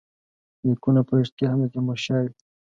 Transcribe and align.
لیکونه 0.67 1.01
په 1.07 1.13
ریشتیا 1.17 1.47
هم 1.51 1.59
د 1.61 1.65
تیمورشاه 1.73 2.19
وي. 2.23 2.31